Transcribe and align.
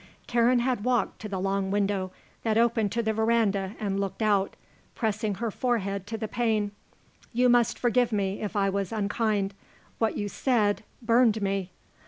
Karen 0.25 0.57
had 0.57 0.83
walked 0.83 1.19
to 1.21 1.29
the 1.29 1.39
long 1.39 1.69
window 1.69 2.09
that 2.41 2.57
opened 2.57 2.91
to 2.91 3.03
the 3.03 3.13
verandah 3.13 3.75
and 3.79 3.99
looked 3.99 4.23
out, 4.23 4.55
pressing 4.95 5.35
her 5.35 5.51
forehead 5.51 6.07
to 6.07 6.17
the 6.17 6.27
pane. 6.27 6.71
"You 7.33 7.47
must 7.49 7.77
forgive 7.77 8.11
me 8.11 8.41
if 8.41 8.55
I 8.55 8.67
was 8.67 8.91
unkind. 8.91 9.53
What 9.99 10.17
you 10.17 10.27
said 10.27 10.81
burned 11.05 11.39
me." 11.39 11.69